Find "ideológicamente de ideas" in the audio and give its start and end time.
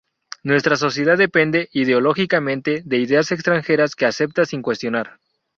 1.73-3.31